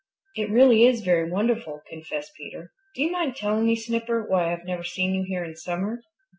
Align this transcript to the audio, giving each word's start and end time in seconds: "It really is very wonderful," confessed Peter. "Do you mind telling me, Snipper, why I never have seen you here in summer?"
"It 0.35 0.49
really 0.49 0.83
is 0.87 1.01
very 1.03 1.29
wonderful," 1.29 1.83
confessed 1.87 2.31
Peter. 2.35 2.71
"Do 2.95 3.03
you 3.03 3.11
mind 3.11 3.35
telling 3.35 3.67
me, 3.67 3.75
Snipper, 3.75 4.25
why 4.27 4.51
I 4.51 4.55
never 4.63 4.81
have 4.81 4.87
seen 4.87 5.13
you 5.13 5.21
here 5.27 5.43
in 5.43 5.55
summer?" 5.55 6.01